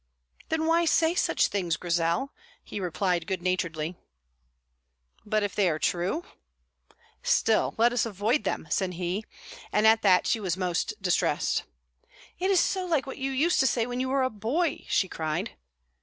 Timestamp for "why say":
0.65-1.13